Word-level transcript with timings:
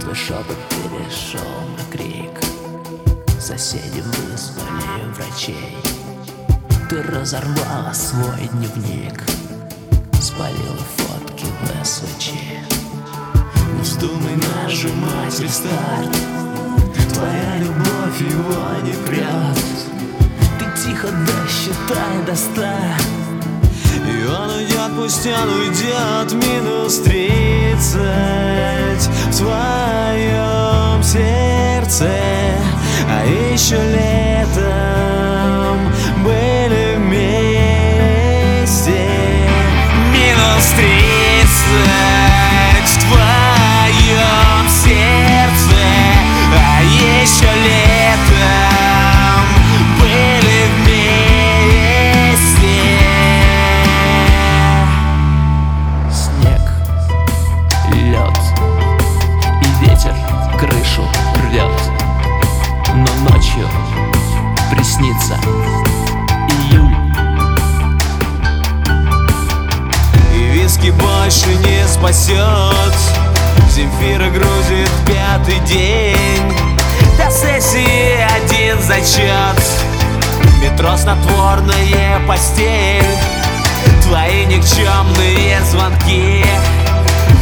Твой 0.00 0.14
шепот 0.14 0.56
перешел 0.70 1.40
на 1.76 1.84
крик. 1.92 2.40
Соседи 3.38 4.00
вызвали 4.00 5.12
врачей. 5.14 5.76
Ты 6.88 7.02
разорвала 7.02 7.92
свой 7.92 8.48
дневник. 8.52 9.22
Спалила 10.20 10.84
фотки 10.96 11.44
в 11.44 11.84
СВЧ 11.84 12.32
Не 13.74 13.82
вздумай 13.82 14.36
нажимать 14.36 15.40
рестарт. 15.40 16.16
Твоя 17.14 17.58
любовь 17.58 18.20
его 18.20 18.80
не 18.82 18.92
прет 19.06 19.58
Ты 20.58 20.64
тихо 20.82 21.08
досчитай 21.08 22.24
до 22.26 22.36
ста. 22.36 22.76
И 23.94 24.26
он 24.26 24.50
уйдет, 24.50 24.92
пусть 24.96 25.26
он 25.26 25.48
уйдет 25.48 26.32
Минус 26.32 26.98
тридцать 26.98 28.50
сердце 32.00 32.10
А 33.08 33.24
еще 33.26 33.76
спасет. 72.00 72.94
Земфира 73.70 74.30
грузит 74.30 74.90
пятый 75.06 75.60
день. 75.66 76.16
До 77.18 77.30
сессии 77.30 78.18
один 78.36 78.80
зачет 78.82 79.62
Метро 80.62 80.96
снотворная 80.96 82.20
постель. 82.26 83.04
Твои 84.02 84.46
никчемные 84.46 85.60
звонки. 85.70 86.44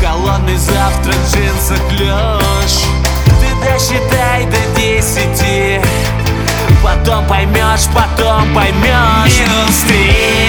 Холодный 0.00 0.56
завтрак, 0.56 1.16
джинсах 1.32 1.80
клеш 1.88 2.84
Ты 3.26 3.68
досчитай 3.68 4.46
до 4.46 4.80
десяти. 4.80 5.80
Потом 6.82 7.26
поймешь, 7.26 7.86
потом 7.94 8.54
поймешь 8.54 9.38
Минус 9.38 9.80
тридцать 9.86 10.43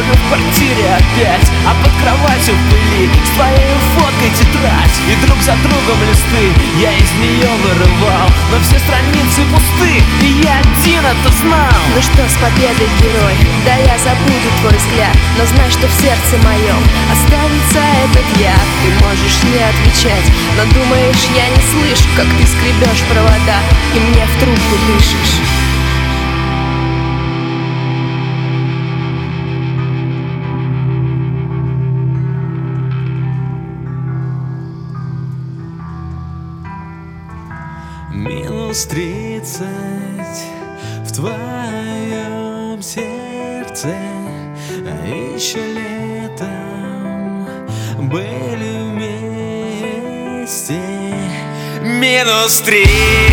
Курю 0.00 0.14
в 0.14 0.28
квартире 0.28 0.96
опять 0.96 1.50
А 1.68 1.74
под 1.76 1.92
кроватью 2.00 2.54
пыли 2.70 3.10
С 3.24 3.30
твоей 3.36 3.76
фоткой 3.92 4.30
тетрадь. 4.32 4.96
И 5.04 5.26
друг 5.26 5.36
за 5.42 5.52
другом 5.60 6.00
листы 6.08 6.56
Я 6.80 6.96
из 6.96 7.12
нее 7.20 7.50
вырывал. 7.60 8.28
Но 8.50 8.56
все 8.64 8.78
страницы 8.80 9.44
пусты 9.52 10.00
И 10.24 10.40
я 10.40 10.56
один 10.56 11.04
это 11.04 11.28
знал. 11.44 11.76
Ну 11.94 12.00
что 12.00 12.24
с 12.24 12.36
победой, 12.40 12.88
герой? 12.96 13.36
Да 13.66 13.76
я 13.76 13.98
забуду 14.00 14.48
твой 14.64 14.76
взгляд 14.80 15.16
Но 15.36 15.44
знай, 15.44 15.68
что 15.70 15.84
в 15.86 15.92
сердце 16.00 16.40
моем 16.48 16.80
Останется 17.12 17.80
этот 18.08 18.28
я. 18.40 18.56
Ты 18.80 18.88
можешь 19.04 19.36
не 19.52 19.60
отвечать 19.60 20.28
Но 20.56 20.64
думаешь, 20.72 21.28
я 21.36 21.44
не 21.44 21.60
слышу 21.68 22.08
Как 22.16 22.28
ты 22.40 22.46
скребешь 22.48 23.04
провода 23.12 23.60
И 23.92 23.98
мне 24.00 24.24
в 24.24 24.34
трубку 24.40 24.74
дышишь 24.88 25.44
Минус 38.20 38.84
тридцать 38.84 39.64
в 41.06 41.10
твоем 41.10 42.82
сердце 42.82 43.94
А 44.84 45.06
еще 45.06 45.64
летом 45.72 47.46
были 48.10 48.82
вместе. 50.42 50.80
Минус 51.82 52.60
тридцать 52.60 53.29